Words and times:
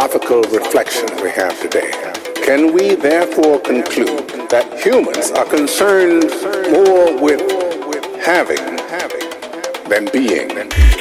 philosophical 0.00 0.40
reflection 0.58 1.06
we 1.22 1.30
have 1.30 1.60
today. 1.60 1.90
Can 2.46 2.72
we 2.72 2.94
therefore 2.94 3.60
conclude 3.60 4.28
that 4.48 4.80
humans 4.82 5.30
are 5.32 5.44
concerned 5.44 6.24
more 6.72 7.20
with 7.20 7.42
having 8.24 8.78
than 9.88 10.08
being? 10.10 10.99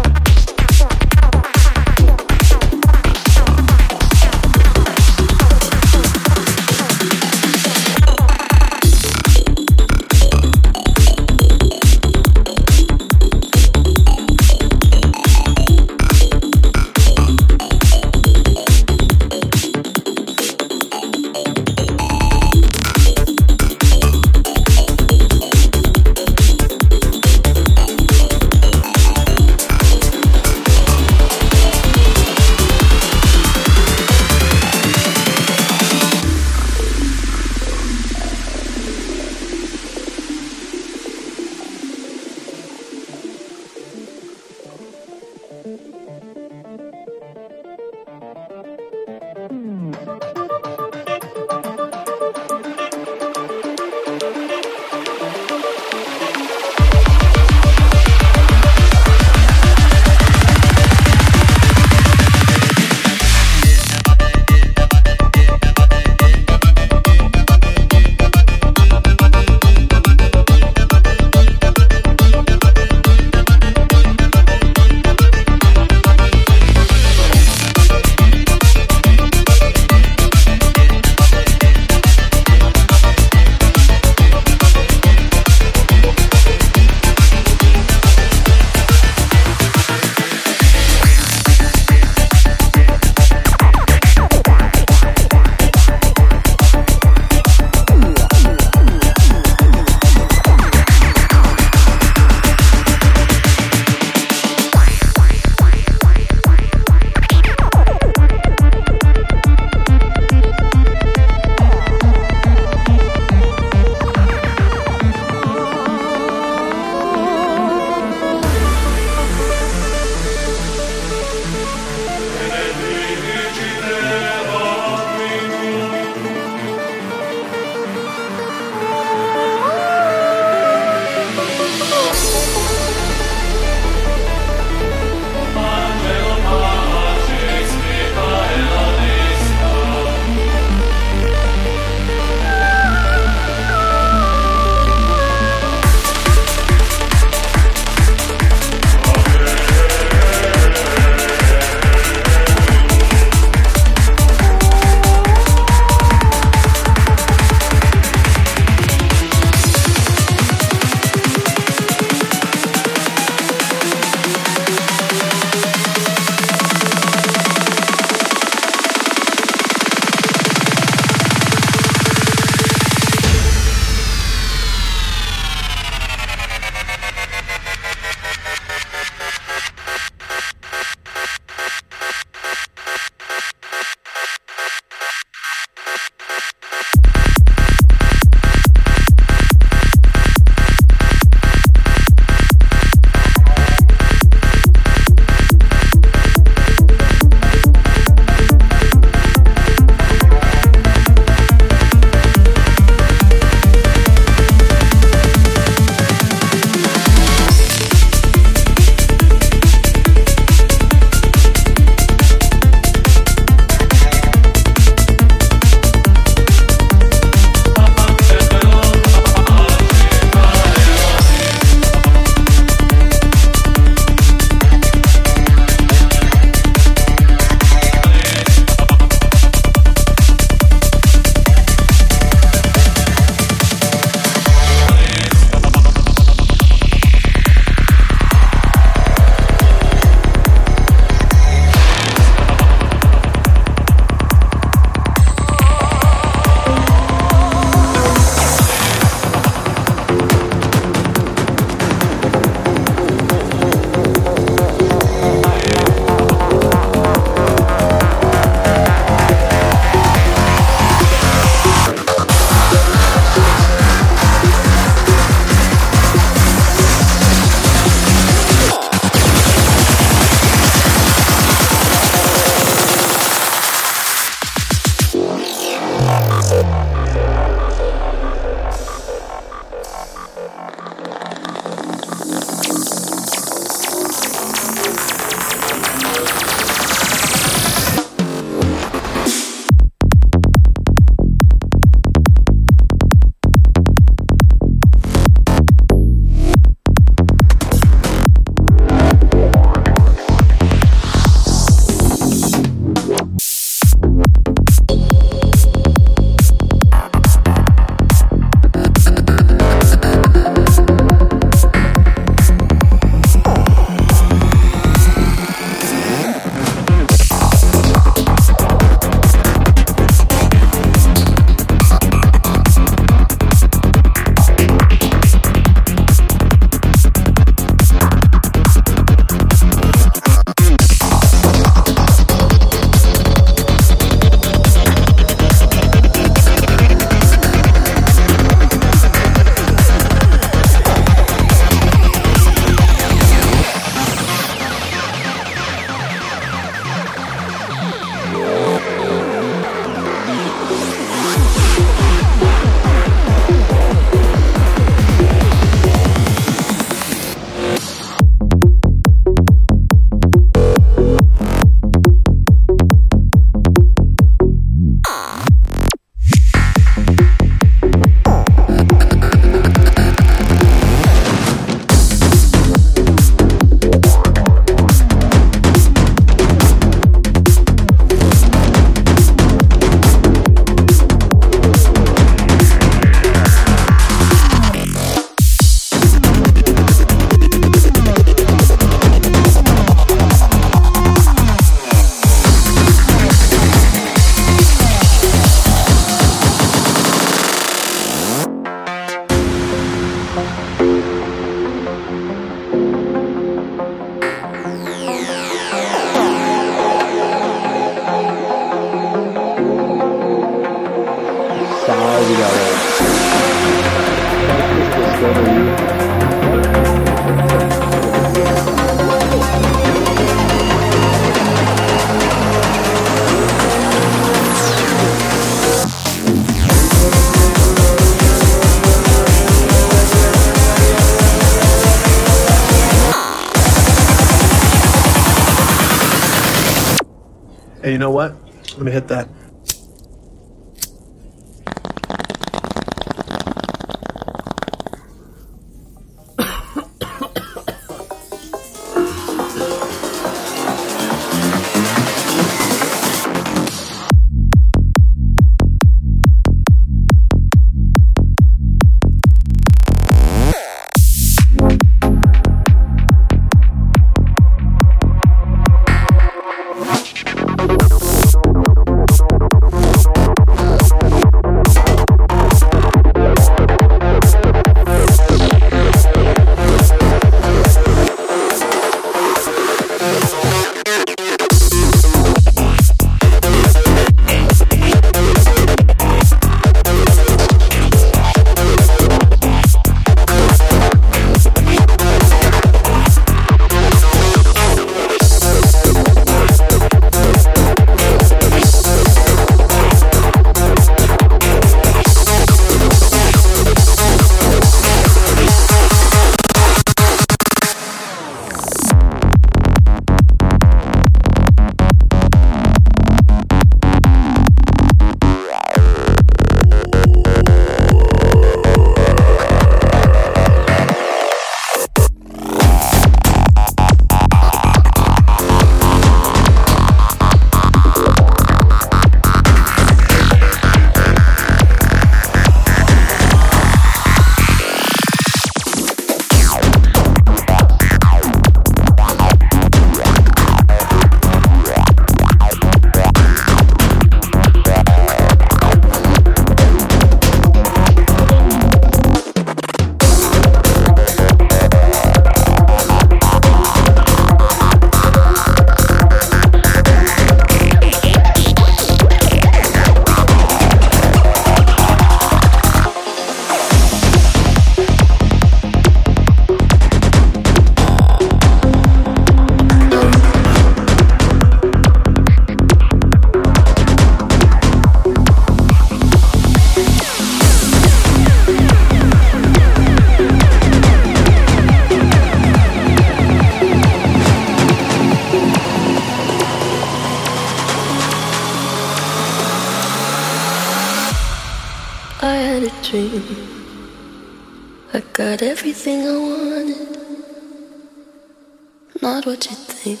not 599.02 599.24
what 599.24 599.46
you 599.46 599.56
think. 599.56 600.00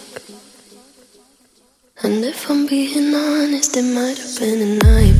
And 2.02 2.24
if 2.24 2.50
I'm 2.50 2.66
being 2.66 3.14
honest, 3.14 3.76
it 3.76 3.82
might 3.82 4.18
have 4.18 4.38
been 4.38 4.60
a 4.60 4.84
nightmare. 4.84 5.19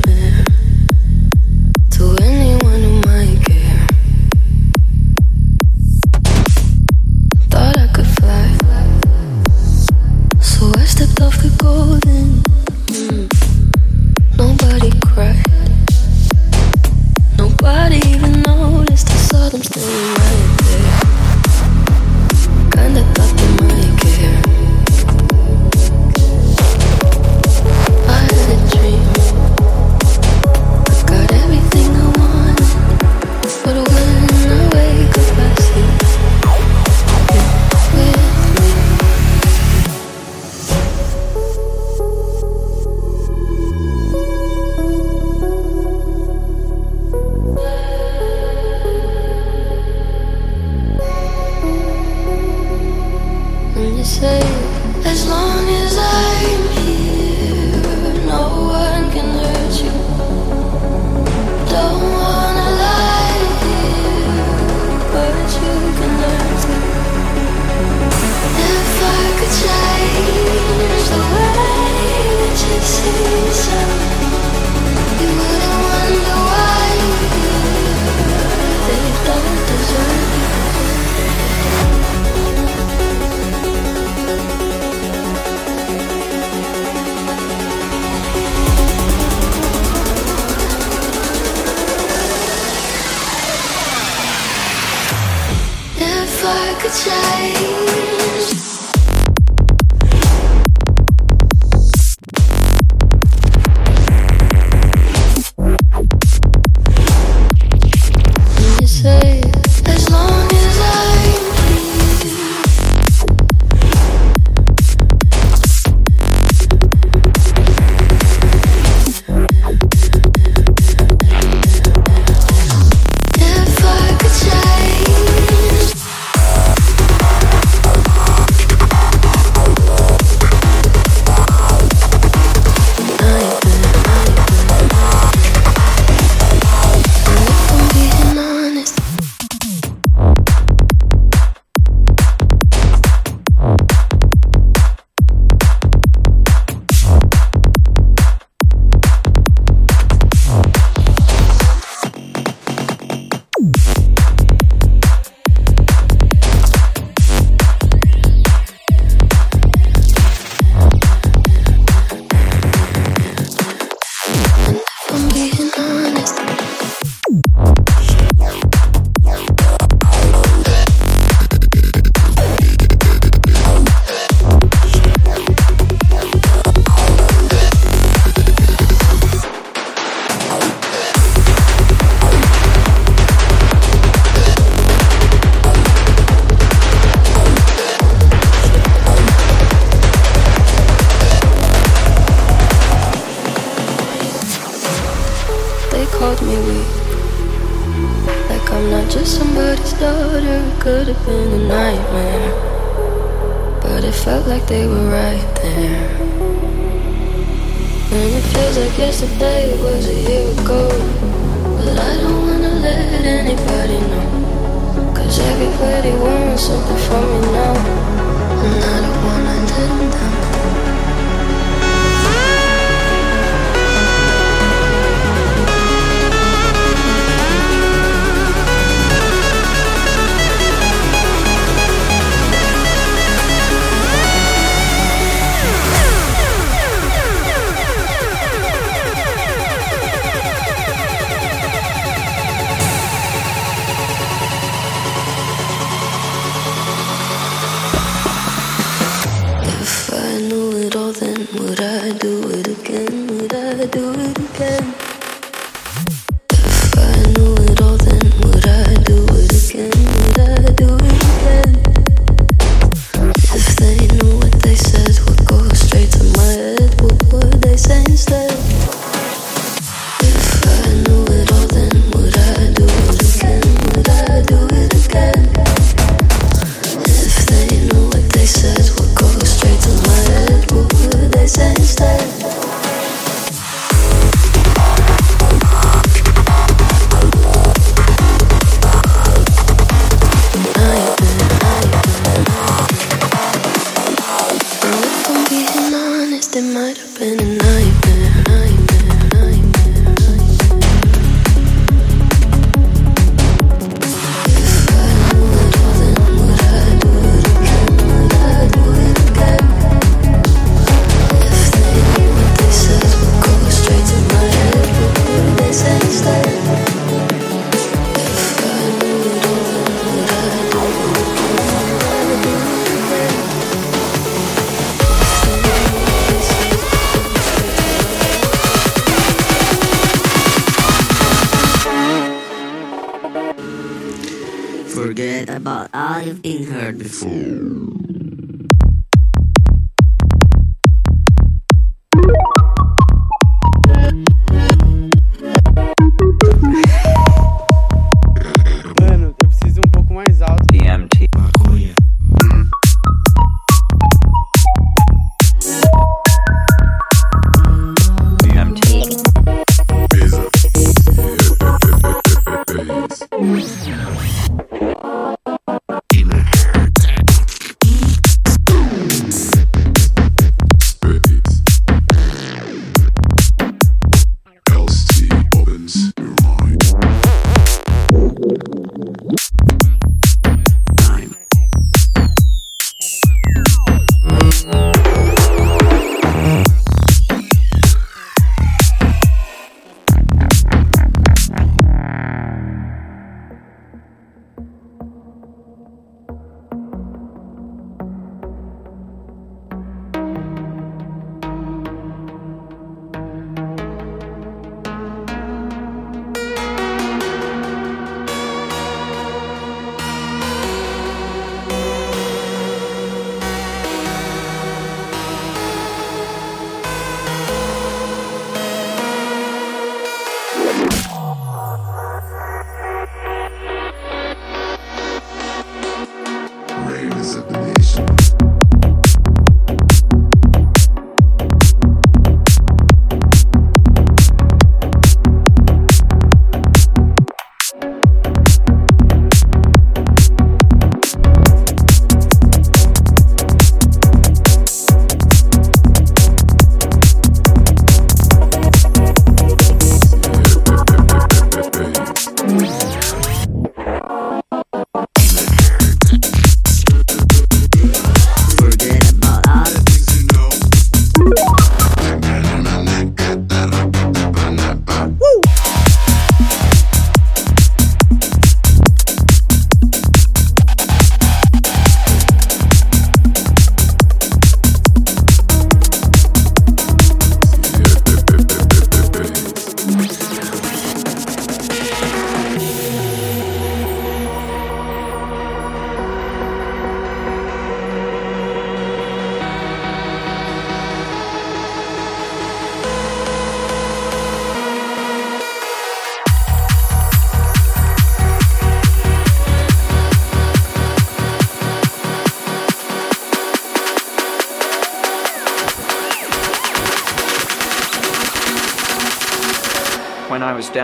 You've 336.20 336.42
been 336.42 336.64
heard 336.64 336.98
before. 336.98 338.09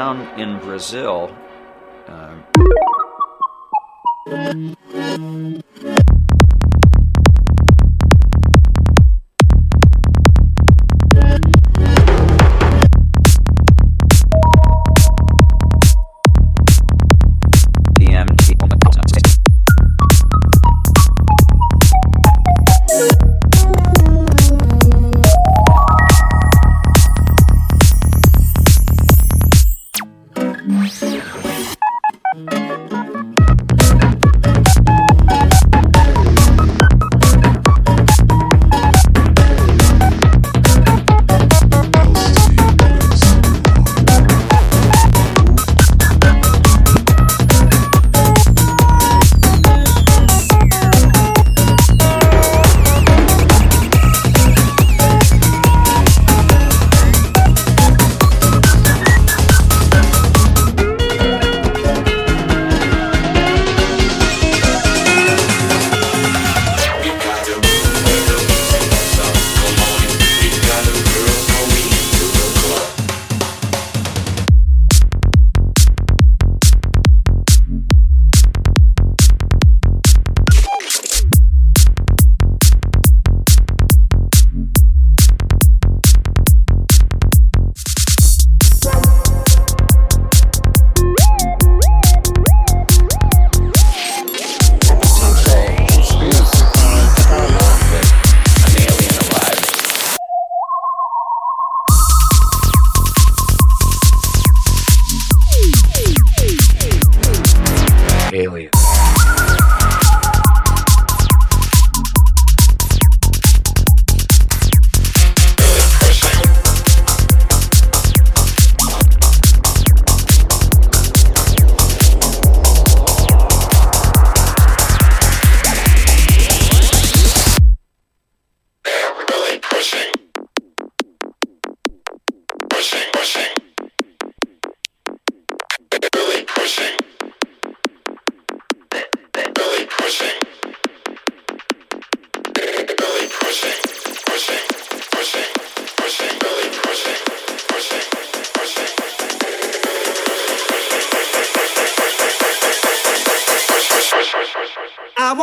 down 0.06 0.38
in 0.38 0.56
Brazil 0.60 1.34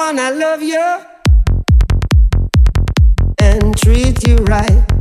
I 0.05 0.31
love 0.31 0.61
you 0.61 0.81
and 3.39 3.75
treat 3.77 4.27
you 4.27 4.35
right. 4.35 4.92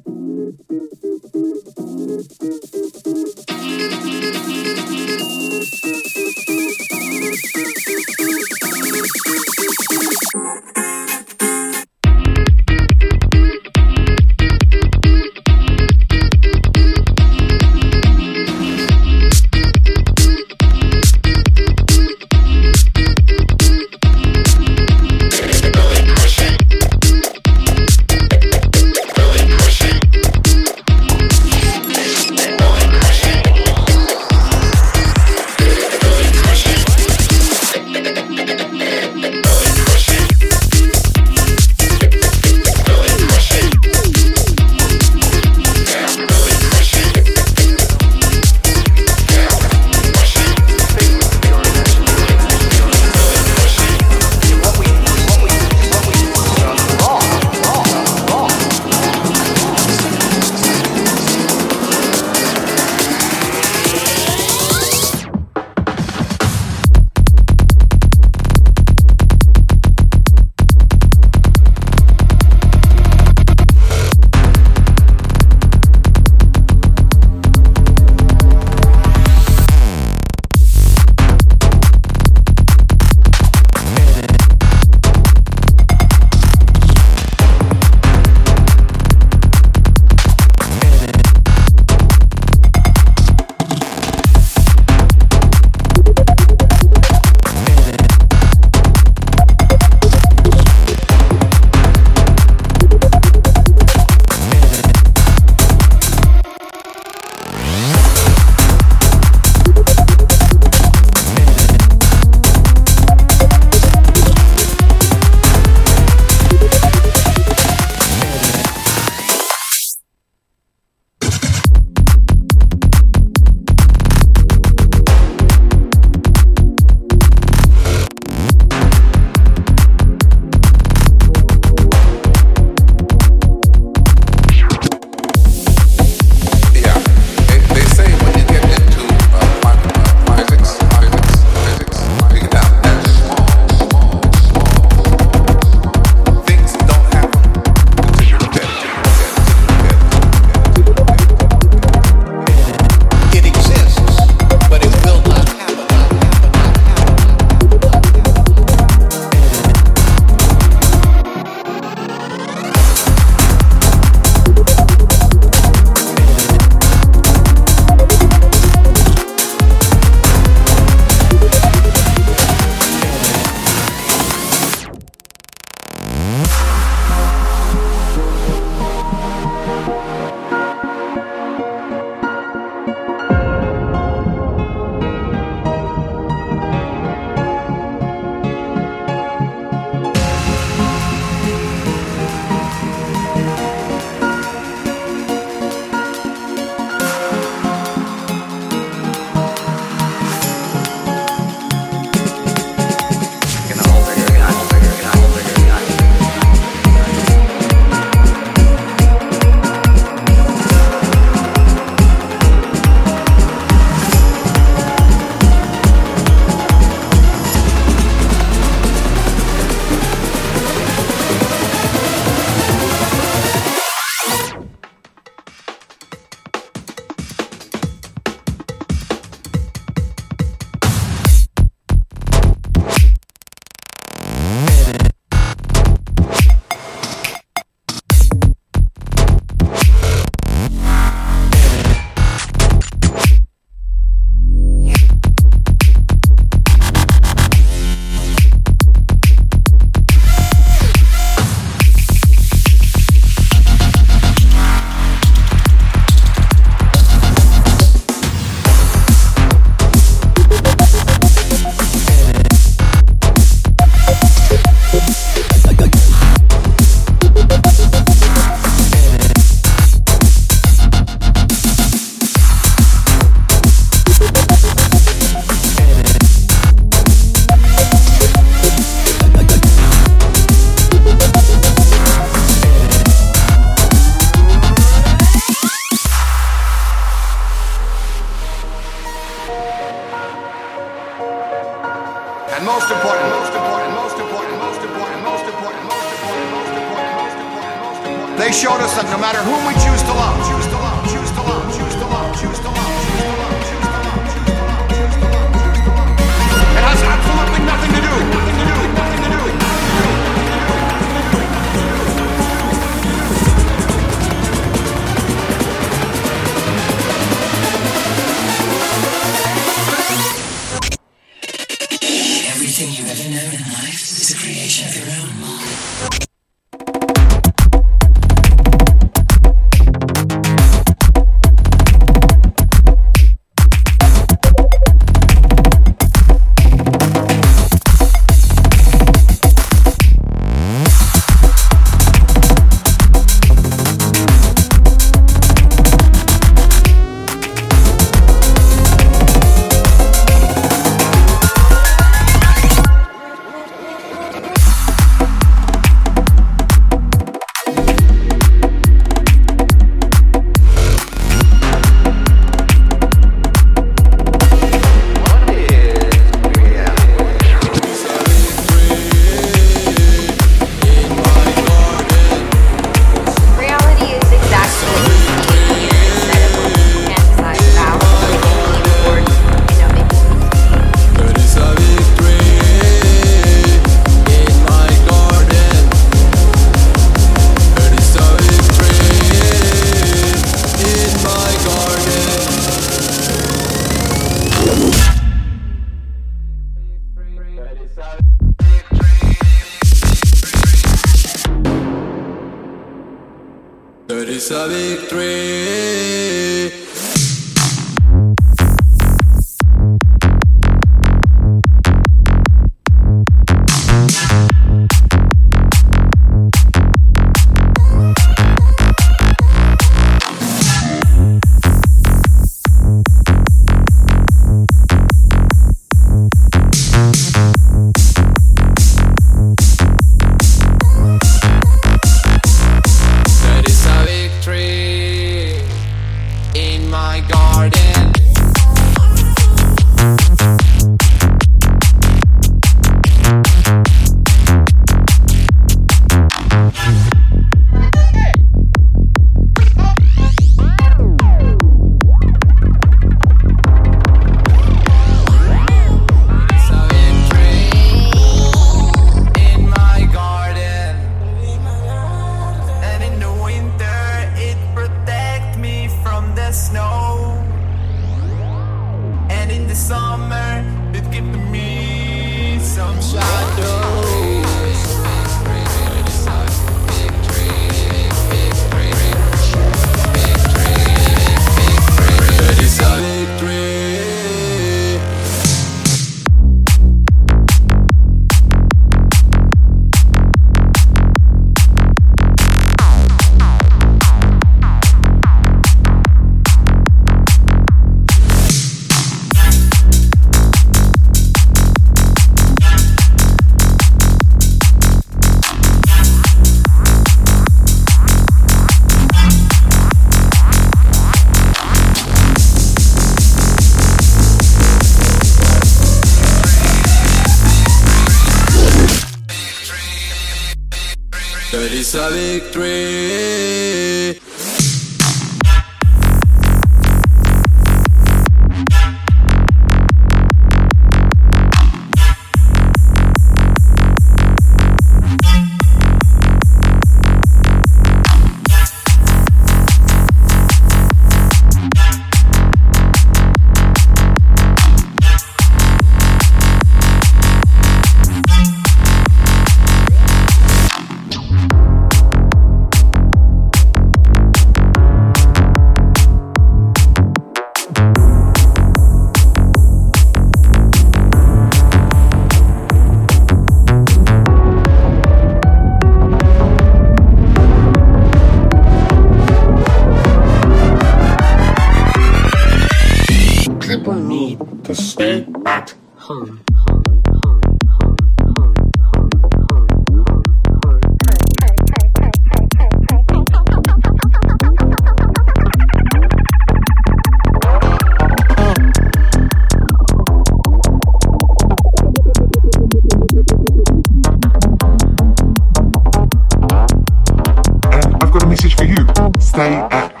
Stay 599.41 599.55
at 599.55 599.73
uh, 599.73 600.00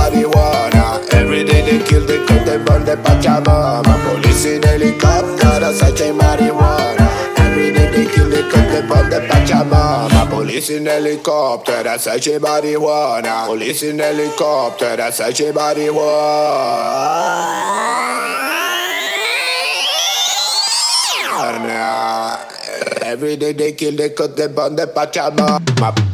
marijuana. 0.00 0.84
Every 1.12 1.44
day 1.44 1.60
they 1.62 1.84
kill, 1.84 2.04
they 2.06 2.24
cut, 2.26 2.44
they 2.46 2.58
burn 2.58 2.84
the 2.84 2.96
Pachamama. 2.96 3.94
Police 4.04 4.44
in 4.46 4.62
helicopter, 4.62 5.64
assassin 5.64 6.16
marijuana. 6.18 7.06
Every 7.38 7.72
day 7.72 7.90
they 7.90 8.06
kill, 8.12 8.28
they 8.30 8.42
cut, 8.50 8.66
they 8.72 8.82
burn 8.88 9.10
the 9.10 9.20
Pachamama. 9.28 10.28
Police 10.30 10.70
in 10.70 10.86
helicopter, 10.86 11.82
assassin 11.86 12.40
marijuana. 12.40 13.46
Police 13.46 13.82
in 13.82 13.98
helicopter, 13.98 14.96
assassin 15.00 15.54
marijuana. 15.54 16.46
Every 23.02 23.36
day 23.36 23.52
they 23.52 23.72
kill, 23.72 23.96
they 23.96 24.10
cut, 24.10 24.36
they 24.36 24.46
burn 24.48 24.76
the 24.76 24.86
Pachamama. 24.86 26.09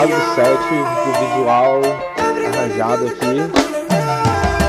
Que 0.00 0.06
tenham 0.06 0.08
gostado 0.08 0.08
do 0.08 0.20
set, 0.34 0.58
do 1.04 1.12
visual 1.20 1.82
arranjado 2.46 3.06
aqui. 3.06 3.70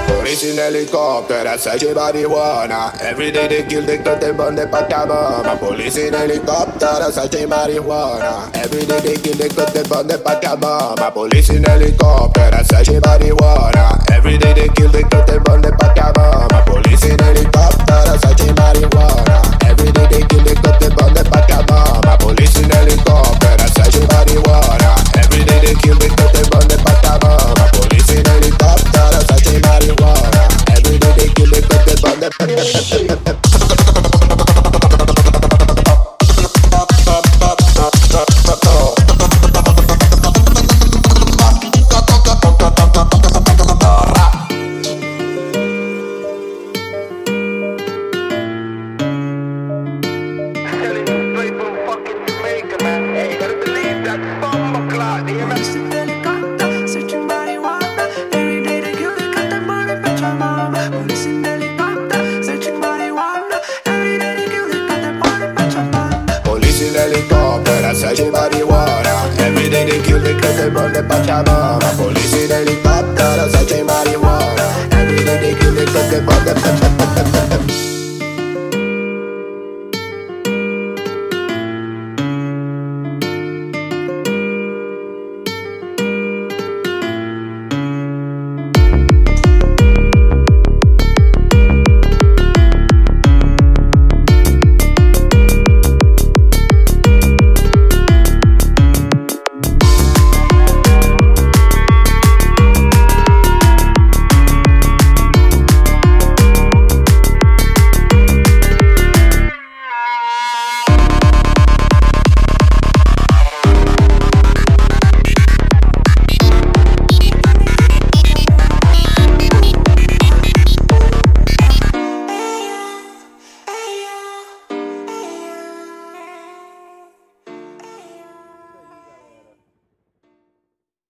police 0.08 0.44
in 0.44 0.58
helicopter, 0.58 1.58
search 1.58 1.94
marijuana. 1.94 2.94
Every 3.02 3.32
day 3.32 3.48
they 3.48 3.64
kill, 3.64 3.86
they 3.86 3.98
cut, 3.98 4.22
they 4.22 4.32
burn, 4.32 4.56
they 4.56 4.66
pack 4.66 4.92
a 4.92 5.06
bomb. 5.06 5.58
Police 5.60 5.98
in 5.98 6.14
helicopter, 6.14 7.12
search 7.12 7.32
marijuana. 7.50 8.50
Every 8.56 8.86
day 8.86 9.00
they 9.02 9.16
kill, 9.18 9.36
they 9.36 9.50
cut, 9.50 9.74
they 9.74 9.84
burn, 9.84 10.08
they 10.08 10.18
pack 10.18 10.44
a 10.46 10.56
bomb. 10.56 10.96
Police 11.14 11.50
in 11.50 11.64
helicopter, 11.64 12.64
search 12.64 12.88
marijuana. 12.88 14.12
Every 14.12 14.38
day 14.38 14.54
they 14.54 14.70
kill, 14.70 14.90
they 14.90 15.04
cut, 15.04 15.28
they 15.28 15.38
burn, 15.40 15.62
they 15.62 15.72
pack 15.72 15.98
a 15.98 16.14
bomb. 16.14 16.66
Police 16.66 17.06
in 17.06 17.20
helicopter, 17.20 18.18
search 18.24 18.44
marijuana. 18.56 19.64
Every 19.66 19.92
day 19.92 20.08
they 20.12 20.22
kill, 20.28 20.44
they 20.44 20.56
cut, 20.56 20.80
they 20.80 20.90
burn, 20.90 21.21